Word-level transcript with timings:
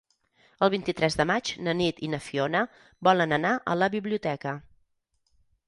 El 0.67 0.69
vint-i-tres 0.73 1.17
de 1.19 1.25
maig 1.31 1.51
na 1.67 1.75
Nit 1.83 2.01
i 2.09 2.09
na 2.15 2.21
Fiona 2.29 2.63
volen 3.11 3.39
anar 3.39 3.53
a 3.75 3.79
la 3.85 3.93
biblioteca. 3.99 4.59